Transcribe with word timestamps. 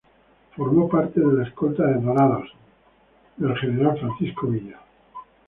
Formó 0.55 0.89
parte 0.89 1.19
de 1.19 1.31
la 1.31 1.43
escolta 1.47 1.85
de 1.85 2.01
"Dorados" 2.01 2.49
del 3.37 3.55
general 3.59 3.99
Francisco 3.99 4.47
Villa. 4.47 4.79